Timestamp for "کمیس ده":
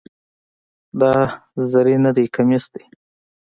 2.35-2.81